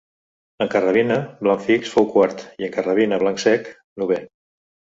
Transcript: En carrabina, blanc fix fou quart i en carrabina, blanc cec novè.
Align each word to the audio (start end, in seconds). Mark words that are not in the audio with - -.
En 0.63 0.69
carrabina, 0.75 1.17
blanc 1.49 1.61
fix 1.67 1.93
fou 1.97 2.09
quart 2.17 2.43
i 2.63 2.67
en 2.71 2.73
carrabina, 2.79 3.23
blanc 3.27 3.45
cec 3.47 3.73
novè. 4.05 4.21